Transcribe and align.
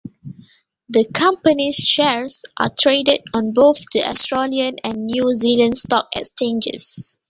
The 0.89 1.05
company's 1.13 1.75
shares 1.75 2.41
are 2.57 2.71
traded 2.75 3.21
on 3.35 3.53
both 3.53 3.77
the 3.93 4.03
Australian 4.05 4.77
and 4.83 5.05
New 5.05 5.31
Zealand 5.35 5.77
Stock 5.77 6.07
Exchanges. 6.15 7.15